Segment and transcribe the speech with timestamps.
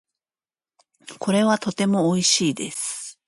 [1.19, 3.19] これはとても美味しいです。